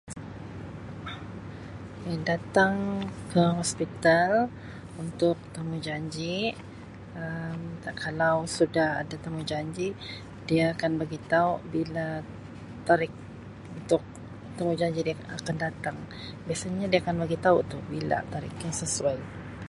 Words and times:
Datang 2.29 2.75
ke 3.31 3.43
hospital 3.59 4.29
untuk 5.03 5.37
temujanji 5.55 6.33
Um 7.21 7.61
kalau 8.03 8.35
sudah 8.57 8.89
ada 9.01 9.15
temujanji 9.25 9.87
dia 10.49 10.63
akan 10.73 10.91
bagitau 11.01 11.49
bila 11.73 12.07
tarikh 12.87 13.13
untuk 13.77 14.01
temujanji 14.57 14.99
dia 15.07 15.15
akan 15.39 15.55
datang, 15.65 15.97
biasanya 16.49 16.85
dia 16.89 16.99
akan 17.05 17.15
bagitau 17.23 17.55
tu 17.71 17.77
bila 17.93 18.17
tarikh 18.33 18.55
yang 18.65 18.73
sesuai. 18.81 19.19